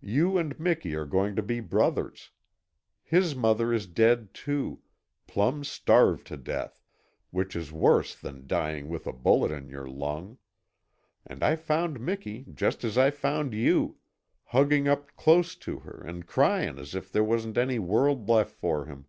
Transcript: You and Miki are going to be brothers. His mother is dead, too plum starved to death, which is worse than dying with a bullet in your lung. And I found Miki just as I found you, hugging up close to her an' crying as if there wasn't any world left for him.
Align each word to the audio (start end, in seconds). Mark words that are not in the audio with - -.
You 0.00 0.38
and 0.38 0.58
Miki 0.58 0.94
are 0.94 1.04
going 1.04 1.36
to 1.36 1.42
be 1.42 1.60
brothers. 1.60 2.30
His 3.02 3.34
mother 3.36 3.74
is 3.74 3.86
dead, 3.86 4.32
too 4.32 4.80
plum 5.26 5.64
starved 5.64 6.26
to 6.28 6.38
death, 6.38 6.82
which 7.30 7.54
is 7.54 7.72
worse 7.72 8.14
than 8.14 8.46
dying 8.46 8.88
with 8.88 9.06
a 9.06 9.12
bullet 9.12 9.50
in 9.50 9.68
your 9.68 9.86
lung. 9.86 10.38
And 11.26 11.42
I 11.44 11.56
found 11.56 12.00
Miki 12.00 12.46
just 12.54 12.84
as 12.84 12.96
I 12.96 13.10
found 13.10 13.52
you, 13.52 13.98
hugging 14.44 14.88
up 14.88 15.14
close 15.14 15.54
to 15.56 15.80
her 15.80 16.02
an' 16.06 16.22
crying 16.22 16.78
as 16.78 16.94
if 16.94 17.12
there 17.12 17.22
wasn't 17.22 17.58
any 17.58 17.78
world 17.78 18.26
left 18.30 18.52
for 18.54 18.86
him. 18.86 19.04